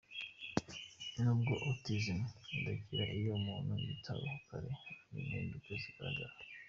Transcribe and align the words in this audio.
Nubwo 1.21 1.53
“Autisme” 1.67 2.21
idakira, 2.55 3.03
iyo 3.17 3.31
umuntu 3.39 3.71
yitaweho 3.83 4.37
kare 4.47 4.69
hari 4.83 4.99
impinduka 5.19 5.71
zigaragara. 5.83 6.33